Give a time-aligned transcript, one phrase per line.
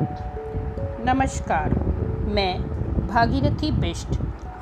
[0.00, 1.72] नमस्कार,
[2.26, 2.60] मैं
[3.08, 4.08] Bhagirathi Bisht,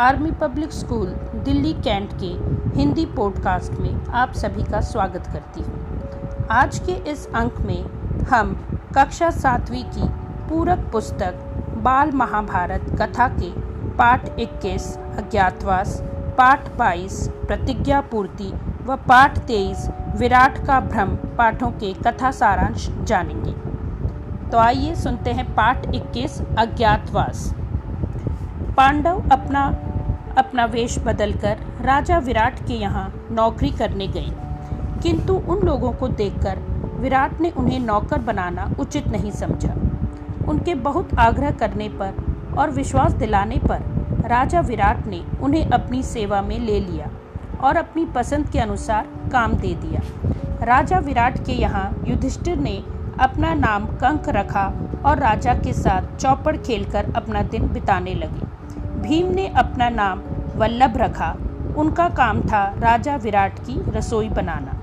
[0.01, 1.07] army public school,
[1.45, 2.31] Delhi cantt के
[2.79, 7.85] हिंदी पॉडकास्ट में आप सभी का स्वागत करती हूँ। आज के इस अंक में
[8.25, 8.55] हम
[8.95, 10.09] कक्षा सातवीं की
[10.49, 11.35] पूरक पुस्तक,
[11.77, 13.51] बाल महाभारत कथा के
[13.91, 16.01] पाठ 21 अज्ञातवास,
[16.39, 23.66] पाठ 22 प्रतिज्ञा पूर्ति व पाठ 23 विराट का भ्रम पाठों के कथा सारांश जानेंगे।
[24.53, 27.55] तो आइए सुनते हैं पाठ 21 अज्ञातवास।
[28.77, 29.65] पांडव अपना
[30.39, 34.31] अपना वेश बदलकर राजा विराट के यहाँ नौकरी करने गए।
[35.03, 36.59] किंतु उन लोगों को देखकर
[37.01, 39.75] विराट ने उन्हें नौकर बनाना उचित नहीं समझा।
[40.49, 42.15] उनके बहुत आग्रह करने पर
[42.59, 43.81] और विश्वास दिलाने पर
[44.27, 47.11] राजा विराट ने उन्हें अपनी सेवा में ले लिया
[47.61, 50.01] और अपनी पसंद के अनुसार काम दे दिया।
[50.65, 52.83] राजा विराट के यहाँ युधिष्ठिर ने
[53.21, 54.73] अपना नाम कंक रखा
[55.07, 58.47] और राजा के साथ चौपड़ खेलकर अपना दिन बिताने लगे।
[59.01, 60.21] भीम ने अपना नाम
[60.57, 61.37] वल्लभ रखा।
[61.77, 64.81] उनका काम था राजा विराट की रसोई बनाना।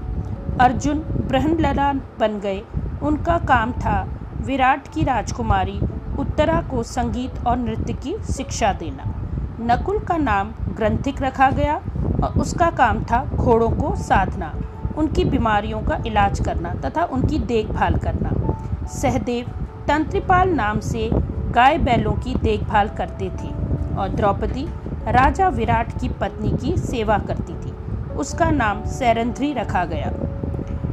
[0.63, 2.63] अर्जुन ब्रहणलला बन गए।
[3.03, 4.07] उनका काम था
[4.41, 5.79] विराट की राजकुमारी
[6.19, 9.13] उत्तरा को संगीत और नृत्य की शिक्षा देना।
[9.61, 11.75] नकुल का नाम ग्रंथिक रखा गया
[12.23, 14.53] और उसका काम था घोड़ों को साधना।
[14.97, 19.51] उनकी बीमारियों का इलाज करना तथा उनकी देखभाल करना। सहदेव
[19.87, 21.09] तंत्रिपाल नाम से
[21.53, 23.51] गाय बैलों की देखभाल करते थे
[23.95, 24.65] और द्रौपदी
[25.07, 27.71] राजा विराट की पत्नी की सेवा करती थी।
[28.13, 30.11] उसका नाम सैरंध्री रखा गया।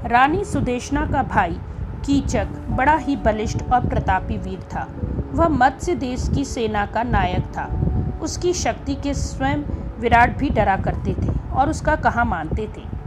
[0.06, 1.58] रानी सुदेशना का भाई
[2.06, 4.86] कीचक बड़ा ही बलिष्ठ और प्रतापी वीर था।
[5.32, 7.68] वह मत्स्य देश की सेना का नायक था।
[8.22, 9.62] उसकी शक्ति के स्वयं
[10.00, 12.99] विराट भी डरा करते थे और उसका कहा मानते थे।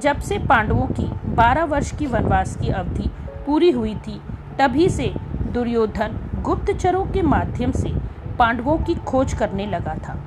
[0.00, 1.04] जब से पांडवों की
[1.34, 3.08] बारह वर्ष की वनवास की अवधि
[3.46, 4.20] पूरी हुई थी,
[4.58, 5.12] तभी से
[5.52, 7.92] दुर्योधन गुप्तचरों के माध्यम से
[8.38, 10.18] पांडवों की खोज करने लगा था।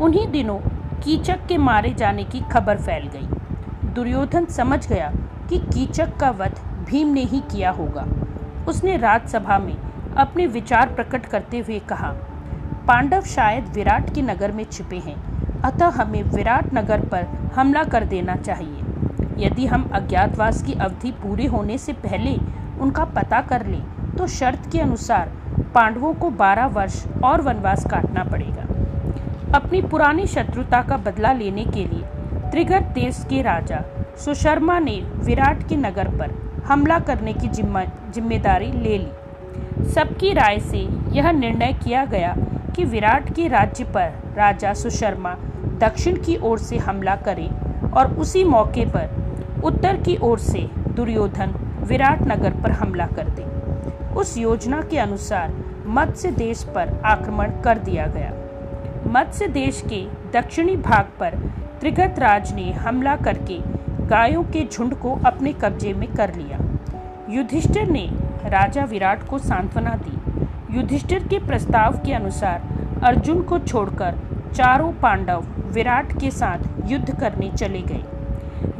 [0.00, 0.58] उन्हीं दिनों
[1.00, 5.12] कीचक के मारे जाने की खबर फैल गई। दुर्योधन समझ गया
[5.48, 8.06] कि कीचक का वध भीम ने ही किया होगा।
[8.68, 9.76] उसने राजसभा में
[10.16, 12.12] अपने विचार प्रकट करते हुए कहा,
[12.86, 15.16] पांडव शायद विराट के नगर में छिपे हैं,
[15.62, 18.82] अतः हमें विराट नगर पर हमला कर देना चाहिए।
[19.38, 22.36] यदि हम अज्ञातवास की अवधि पूरी होने से पहले
[22.80, 23.82] उनका पता कर लें
[24.16, 25.32] तो शर्त के अनुसार
[25.74, 28.62] पांडवों को बारह वर्ष और वनवास काटना पड़ेगा।
[29.54, 33.82] अपनी पुरानी शत्रुता का बदला लेने के लिए त्रिगत देश के राजा
[34.24, 36.34] सुशर्मा ने विराट के नगर पर
[36.66, 40.78] हमला करने की ज़िम्मेदारी ले ली। सबकी राय से
[41.12, 42.34] यह निर्णय किया गया
[42.76, 45.34] कि विराट के राज्य पर राजा सुशर्मा
[45.80, 47.48] दक्षिण की ओर से हमला करें
[47.90, 49.25] और उसी मौके पर
[49.64, 53.44] उत्तर की ओर से दुर्योधन विराट नगर पर हमला कर दे।
[54.14, 55.52] उस योजना के अनुसार
[55.86, 58.32] मत्स्य देश पर आक्रमण कर दिया गया।
[59.06, 61.38] मत्स्य देश के दक्षिणी भाग पर
[61.80, 63.58] त्रिगत राज ने हमला करके
[64.06, 66.58] गायों के झुंड को अपने कब्जे में कर लिया।
[67.30, 68.08] युधिष्ठिर ने
[68.44, 72.68] राजा विराट को सांत्वना दी। युधिष्ठिर के प्रस्ताव के अनुसार
[73.02, 74.18] अर्जुन को छोड़कर
[74.54, 78.04] चारों पांडव विराट के साथ युद्ध करने चले गए।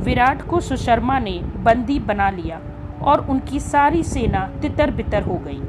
[0.00, 2.60] विराट को सुशर्मा ने बंदी बना लिया
[3.02, 5.60] और उनकी सारी सेना तितर बितर हो गई।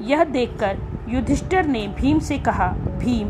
[0.00, 3.28] यह देखकर युधिष्ठिर ने भीम से कहा, भीम,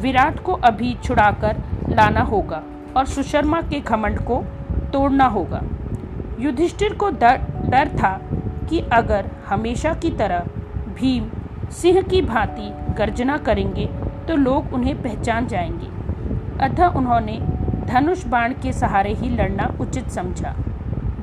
[0.00, 1.56] विराट को अभी छुड़ाकर
[1.88, 2.62] लाना होगा
[2.96, 4.44] और सुशर्मा के घमंड को
[4.92, 5.62] तोड़ना होगा।
[6.40, 8.20] युधिष्ठिर को डर डर था
[8.68, 10.46] कि अगर हमेशा की तरह
[10.94, 11.30] भीम
[11.70, 13.86] सिंह की भांति गर्जना करेंगे
[14.28, 15.86] तो लोग उन्हें पहचान जाएँगे।
[16.64, 17.38] अतः उन्होंने
[17.88, 20.50] धनुष बाण के सहारे ही लड़ना उचित समझा।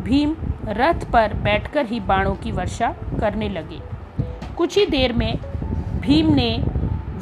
[0.04, 0.36] भीम
[0.70, 2.88] रथ पर बैठकर ही बाणों की वर्षा
[3.20, 3.80] करने लगे।
[4.58, 5.38] कुछ ही देर में
[6.02, 6.50] भीम ने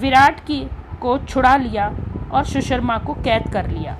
[0.01, 0.59] विराट की
[1.01, 1.87] को छुड़ा लिया
[2.33, 3.97] और सुशर्मा को कैद कर लिया।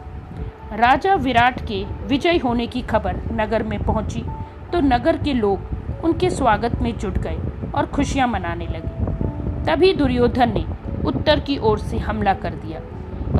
[0.73, 4.23] राजा विराट के विजय होने की खबर नगर में पहुँची
[4.71, 7.37] तो नगर के लोग उनके स्वागत में जुट गए
[7.75, 10.65] और खुशियाँ मनाने लगे। तभी दुर्योधन ने
[11.05, 12.79] उत्तर की ओर से हमला कर दिया।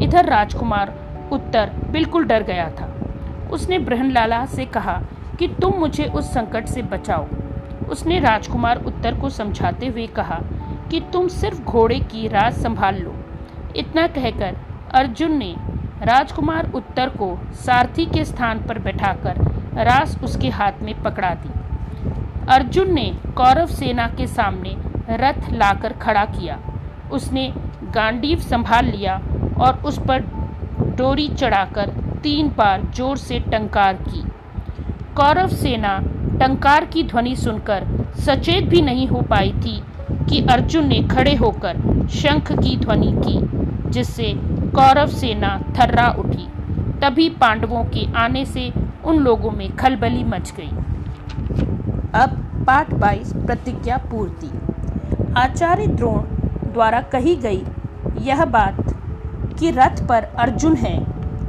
[0.01, 0.93] इधर राजकुमार
[1.31, 2.93] उत्तर बिल्कुल डर गया था।
[3.51, 5.01] उसने ब्रहणलाला से कहा
[5.39, 7.27] कि तुम मुझे उस संकट से बचाओ।
[7.89, 10.39] उसने राजकुमार उत्तर को समझाते हुए कहा
[10.91, 13.15] कि तुम सिर्फ़ घोड़े की राज संभाल लो।
[13.75, 14.57] इतना कहकर
[14.93, 15.55] अर्जुन ने
[16.01, 19.41] राजकुमार उत्तर को सारथी के स्थान पर बैठाकर
[19.83, 21.49] रास उसके हाथ में पकड़ा दी।
[22.49, 23.05] अर्जुन ने
[23.37, 24.75] कौरव सेना के सामने
[25.09, 26.59] रथ लाकर खड़ा किया।
[27.11, 27.53] उसने
[27.83, 29.21] गांडीव संभाल लिया
[29.59, 30.21] और उस पर
[30.97, 31.89] डोरी चढ़ाकर
[32.23, 34.23] तीन बार ज़ोर से टंकार की।
[35.15, 35.97] कौरव सेना
[36.39, 37.85] टंकार की ध्वनि सुनकर
[38.19, 39.81] सचेत भी नहीं हो पाई थी
[40.29, 43.37] कि अर्जुन ने खड़े होकर शंख की ध्वनि की,
[43.91, 44.33] जिससे
[44.75, 46.47] कौरव सेना थर्रा उठी।
[47.01, 48.71] तभी पांडवों के आने से
[49.05, 50.71] उन लोगों में खलबली मच गई।
[52.15, 52.37] अब
[52.67, 54.49] पाठ बाईस प्रतिज्ञा पूर्ति।
[55.37, 56.21] आचार्य द्रोण
[56.73, 57.63] द्वारा कही गई
[58.21, 58.82] यह बात
[59.59, 61.05] कि रथ पर अर्जुन है।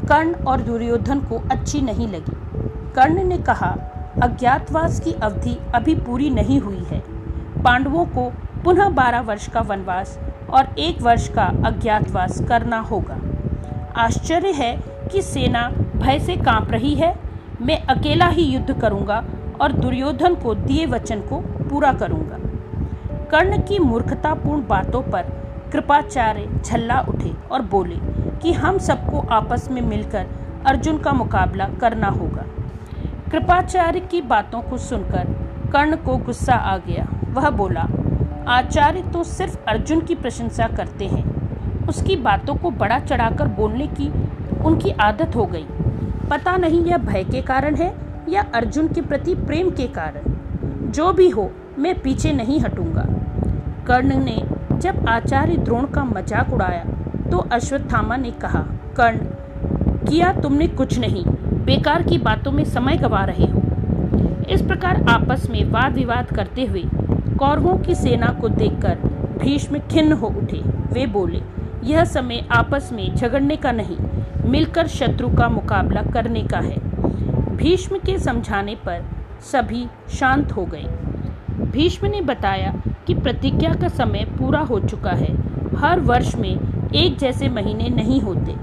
[0.06, 2.36] कर्ण और दुर्योधन को अच्छी नहीं लगी।
[2.94, 3.76] कर्ण ने कहा,
[4.22, 6.98] अज्ञातवास की अवधि अभी पूरी नहीं हुई है।
[7.62, 8.32] पांडवों को
[8.64, 10.18] पुनः बारह वर्ष का वनवास
[10.50, 13.18] और एक वर्ष का अज्ञातवास करना होगा।
[13.96, 14.76] आश्चर्य है
[15.12, 17.18] कि सेना भय से काँप रही है।
[17.62, 19.24] मैं अकेला ही युद्ध करूँगा
[19.60, 22.38] और दुर्योधन को दिए वचन को पूरा करूँगा।
[23.30, 25.44] कर्ण की मूर्खतापूर्ण बातों पर
[25.74, 27.96] कृपाचार्य झल्ला उठे और बोले
[28.38, 30.26] कि हम सबको आपस में मिलकर
[30.66, 32.44] अर्जुन का मुकाबला करना होगा।
[33.30, 35.24] कृपाचार्य की बातों को सुनकर
[35.72, 37.88] कर्ण को गुस्सा आ गया। वह बोला,
[38.48, 44.12] आचार्य तो सिर्फ़ अर्जुन की प्रशंसा करते हैं। उसकी बातों को बड़ा चढ़ाकर बोलने की
[44.64, 45.66] उनकी आदत हो गई।
[46.30, 47.94] पता नहीं यह भय के कारण है
[48.28, 50.34] या अर्जुन के प्रति प्रेम के कारण।
[50.90, 53.06] जो भी हो, मैं पीछे नहीं हटूँगा।
[53.86, 54.53] कर्ण ने
[54.84, 56.84] जब आचार्य द्रोण का मज़ाक उड़ाया
[57.31, 58.60] तो अश्वत्थामा ने कहा,
[58.96, 59.19] कर्ण,
[60.06, 61.25] किया तुमने कुछ नहीं,
[61.64, 63.62] बेकार की बातों में समय गवा रहे हो।
[64.50, 66.82] इस प्रकार आपस में वाद विवाद करते हुए
[67.38, 68.98] कौरवों की सेना को देखकर
[69.38, 71.40] भीष्म खिन्न हो उठे। वे बोले,
[71.84, 73.96] यह समय आपस में झगड़ने का नहीं,
[74.46, 79.04] मिलकर शत्रु का मुकाबला करने का है भीष्म के समझाने पर
[79.52, 80.84] सभी शांत हो गए।
[81.72, 82.75] भीष्म ने बताया
[83.06, 85.34] कि प्रतिज्ञा का समय पूरा हो चुका है।
[85.76, 86.58] हर वर्ष में
[86.94, 88.56] एक जैसे महीने नहीं होते।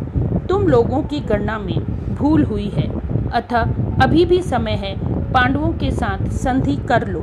[0.48, 1.80] तुम लोगों की गणना में
[2.16, 2.88] भूल हुई है।
[3.30, 3.74] अतः
[4.04, 4.96] अभी भी समय है,
[5.32, 7.20] पांडवों के साथ संधि कर लो।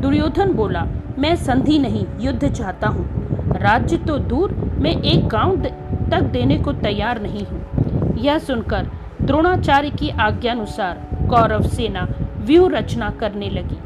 [0.00, 0.86] दुर्योधन बोला,
[1.18, 3.06] मैं संधि नहीं, युद्ध चाहता हूँ।
[3.60, 5.56] राज्य तो दूर, मैं एक गाँव
[6.10, 8.90] तक देने को तैयार नहीं हूँ। यह सुनकर
[9.22, 13.78] द्रोणाचार्य की आज्ञानुसार कौरव सेना व्यूह रचना करने लगी।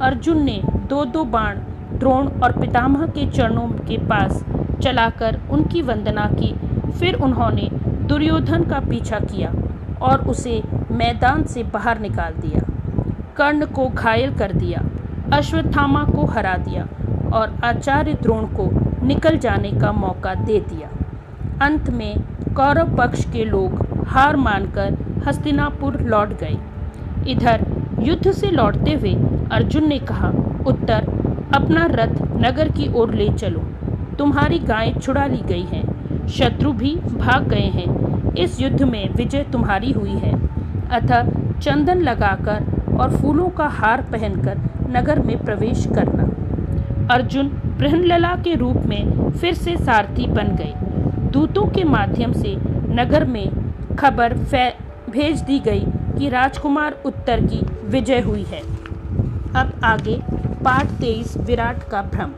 [0.00, 1.58] अर्जुन ने दो दो बाण
[2.02, 4.44] द्रोण और पितामह के चरणों के पास
[4.82, 6.52] चलाकर उनकी वंदना की।
[6.90, 7.68] फिर उन्होंने
[8.08, 9.52] दुर्योधन का पीछा किया
[10.02, 10.62] और उसे
[10.92, 12.62] मैदान से बाहर निकाल दिया।
[13.36, 14.82] कर्ण को घायल कर दिया,
[15.32, 16.88] अश्वत्थामा को हरा दिया
[17.32, 18.68] और आचार्य द्रोण को
[19.06, 20.88] निकल जाने का मौका दे दिया।
[21.64, 22.14] अंत में
[22.56, 26.58] कौरव पक्ष के लोग हार मानकर हस्तिनापुर लौट गए।
[27.28, 27.66] इधर
[28.00, 29.14] युद्ध से लौटते हुए
[29.52, 30.32] अर्जुन ने कहा,
[30.66, 31.21] उत्तर
[31.54, 33.60] अपना रथ नगर की ओर ले चलो।
[34.18, 39.42] तुम्हारी गायें छुड़ा ली गई हैं। शत्रु भी भाग गए हैं। इस युद्ध में विजय
[39.42, 40.32] तुम्हारी हुई है।
[40.88, 44.58] अतः चंदन लगाकर और फूलों का हार पहनकर
[44.90, 46.28] नगर में प्रवेश करना।
[47.14, 50.74] अर्जुन बृहनलला के रूप में फिर से सारथी बन गए।
[51.32, 52.56] दूतों के माध्यम से
[52.94, 53.48] नगर में
[53.96, 54.34] खबर
[55.10, 55.84] भेज दी गई
[56.18, 58.60] कि राजकुमार उत्तर की विजय हुई है।
[59.54, 60.16] अब आगे
[60.64, 62.30] पार्ट तेईस, विराट का भ्रम।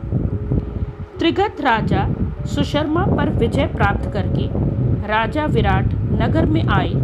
[1.18, 2.06] त्रिगत राजा
[2.46, 4.46] सुशर्मा पर विजय प्राप्त करके
[5.08, 6.94] राजा विराट नगर में आए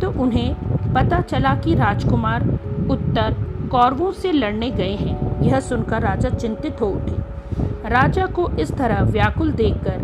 [0.00, 0.54] तो उन्हें
[0.94, 2.46] पता चला कि राजकुमार
[2.90, 3.34] उत्तर
[3.70, 9.02] कौरवों से लड़ने गए हैं। यह सुनकर राजा चिंतित हो उठे। राजा को इस तरह
[9.02, 9.98] व्याकुल देखकर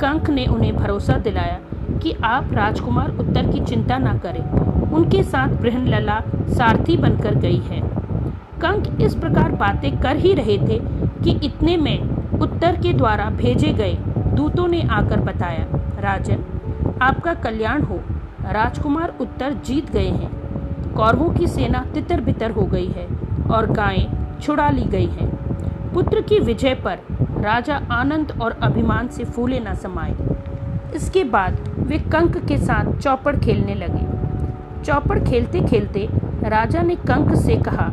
[0.00, 1.58] कंक ने उन्हें भरोसा दिलाया
[1.98, 4.42] कि आप राजकुमार उत्तर की चिंता न करें।
[4.90, 7.82] उनके साथ बृहन लला सारथी बनकर गई है।
[8.64, 10.78] कंक इस प्रकार बातें कर ही रहे थे
[11.22, 13.94] कि इतने में उत्तर के द्वारा भेजे गए
[14.34, 15.66] दूतों ने आकर बताया,
[16.00, 16.44] राजन,
[17.02, 18.00] आपका कल्याण हो।
[18.52, 20.30] राजकुमार उत्तर जीत गए हैं।
[20.92, 23.06] कौरवों की सेना तितर बितर हो गई है
[23.50, 25.28] और गायें छुड़ा ली गई हैं।
[25.94, 26.98] पुत्र की विजय पर
[27.40, 30.16] राजा आनंद और अभिमान से फूले न समाये।
[30.96, 36.08] इसके बाद वे कंक के साथ चौपड़ खेलने लगे। चौपड़ खेलते खेलते
[36.44, 37.90] राजा ने कंक से कहा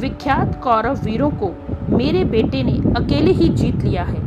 [0.00, 1.50] विख्यात कौरव वीरों को
[1.90, 4.20] मेरे बेटे ने अकेले ही जीत लिया है।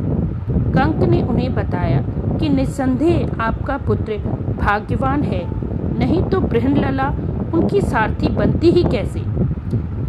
[0.72, 2.00] कंक ने उन्हें बताया
[2.38, 4.16] कि निस्संदेह आपका पुत्र
[4.58, 5.42] भाग्यवान है,
[5.98, 7.08] नहीं तो बृहनलला
[7.54, 9.22] उनकी सारथी बनती ही कैसे?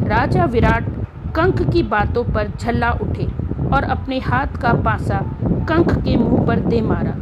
[0.08, 0.90] राजा विराट
[1.36, 3.28] कंक की बातों पर झल्ला उठे
[3.76, 5.20] और अपने हाथ का पासा
[5.70, 7.16] कंक के मुँह पर दे मारा,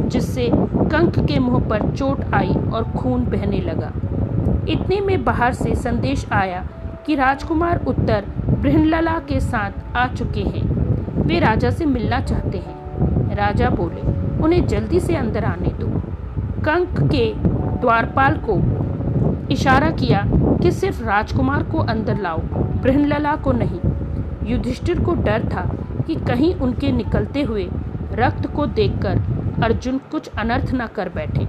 [0.00, 3.92] जिससे कंक के मुँह पर चोट आई और खून बहने लगा।
[4.68, 6.64] इतने में बाहर से संदेश आया
[7.06, 10.62] कि राजकुमार उत्तर बृहनलला के साथ आ चुके हैं।
[11.22, 14.00] वे राजा से मिलना चाहते हैं। राजा बोले,
[14.42, 15.86] उन्हें जल्दी से अंदर आने दो।
[16.62, 17.34] कंक के
[17.80, 18.56] द्वारपाल को
[19.50, 20.22] इशारा किया
[20.62, 22.38] कि सिर्फ़ राजकुमार को अंदर लाओ,
[22.82, 23.80] बृहनलला को नहीं।
[24.50, 25.70] युधिष्ठिर को डर था
[26.06, 27.68] कि कहीं उनके निकलते हुए
[28.12, 29.22] रक्त को देखकर
[29.62, 31.46] अर्जुन कुछ अनर्थ न कर बैठे।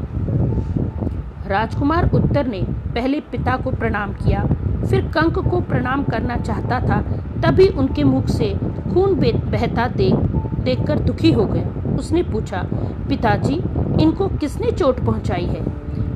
[1.49, 2.61] राजकुमार उत्तर ने
[2.95, 4.45] पहले पिता को प्रणाम किया
[4.89, 7.01] फिर कंक को प्रणाम करना चाहता था,
[7.41, 8.49] तभी उनके मुख से
[8.93, 9.15] खून
[9.45, 10.15] बहता देख,
[10.63, 12.67] देखकर दुखी हो गया। उसने पूछा,
[13.09, 13.63] पिताजी,
[14.03, 15.61] इनको किसने चोट पहुंचाई है?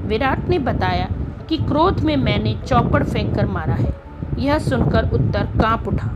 [0.08, 1.08] विराट ने बताया
[1.50, 3.94] कि क्रोध में मैंने चौपड़ फेंक कर मारा है।
[4.40, 6.10] यह सुनकर उत्तर काँप उठा।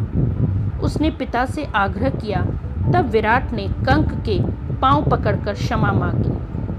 [0.81, 2.41] उसने पिता से आग्रह किया,
[2.93, 4.39] तब विराट ने कंक के
[4.75, 6.31] पाँव पकड़कर क्षमा मांगी।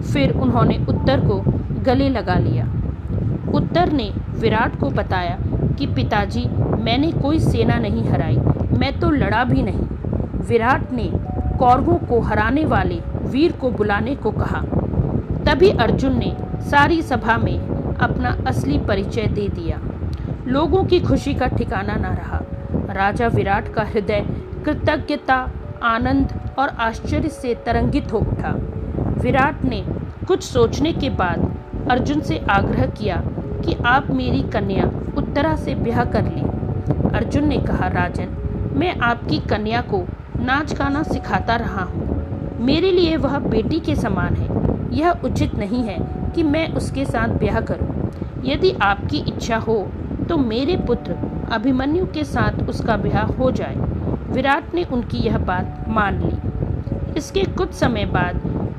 [0.03, 1.43] फिर उन्होंने उत्तर को
[1.83, 2.65] गले लगा लिया।
[3.55, 5.39] उत्तर ने विराट को बताया
[5.79, 6.45] कि पिताजी,
[6.83, 8.37] मैंने कोई सेना नहीं हराई,
[8.79, 9.87] मैं तो लड़ा भी नहीं।
[10.49, 11.11] विराट ने
[11.59, 14.61] कौरवों को हराने वाले वीर को बुलाने को कहा।
[15.45, 17.59] तभी अर्जुन ने सारी सभा में
[17.97, 19.81] अपना असली परिचय दे दिया।
[20.47, 22.41] लोगों की खुशी का ठिकाना न रहा।
[22.95, 24.27] राजा विराट का हृदय
[24.65, 25.51] कृतज्ञता,
[25.83, 28.55] आनंद और आश्चर्य से तरंगित हो उठा।
[29.23, 29.85] विराट ने
[30.29, 31.57] कुछ सोचने के बाद
[31.91, 33.23] अर्जुन से आग्रह किया
[33.67, 34.85] कि आप मेरी कन्या
[35.19, 38.37] उत्तरा से ब्याह कर लें। अर्जुन ने कहा, राजन,
[38.73, 40.03] मैं आपकी कन्या को
[40.41, 42.05] नाच गाना सिखाता रहा हूँ।
[42.61, 44.65] मेरे लिए वह बेटी के समान है।
[44.97, 45.99] यह उचित नहीं है
[46.35, 48.11] कि मैं उसके साथ ब्याह करूँ।
[48.45, 49.77] यदि आपकी इच्छा हो
[50.29, 51.17] तो मेरे पुत्र
[51.53, 53.75] अभिमन्यु के साथ उसका ब्याह हो जाए।
[54.31, 58.37] विराट ने उनकी यह बात मान ली। इसके कुछ समय बाद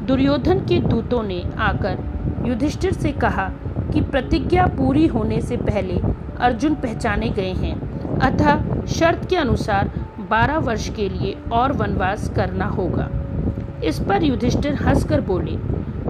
[0.08, 1.98] दुर्योधन के दूतों ने आकर
[2.46, 3.52] युधिष्ठिर से कहा
[3.94, 6.00] कि प्रतिज्ञा पूरी होने से पहले
[6.40, 9.92] अर्जुन पहचाने गए हैं। अतः शर्त के अनुसार
[10.30, 13.10] बारह वर्ष के लिए और वनवास करना होगा।
[13.84, 15.56] इस पर युधिष्ठिर हंसकर बोले,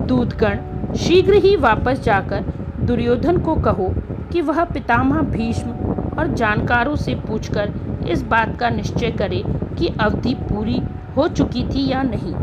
[0.07, 0.59] दूतगण,
[0.95, 3.93] शीघ्र ही वापस जाकर दुर्योधन को कहो
[4.31, 5.71] कि वह पितामह भीष्म
[6.19, 7.73] और जानकारों से पूछकर
[8.09, 9.43] इस बात का निश्चय करे
[9.77, 10.81] कि अवधि पूरी
[11.17, 12.33] हो चुकी थी या नहीं।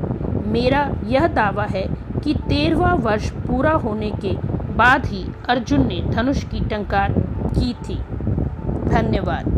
[0.53, 1.87] मेरा यह दावा है
[2.25, 4.37] कि तेरहवा वर्ष पूरा होने के
[4.77, 7.13] बाद ही अर्जुन ने धनुष की टंकार
[7.59, 7.99] की थी।
[8.91, 9.54] धन्यवाद।